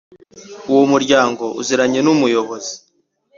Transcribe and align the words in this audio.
uwo 0.71 0.83
muryango 0.91 1.43
uziranye 1.61 1.99
n 2.03 2.07
Umuyobozi 2.13 2.73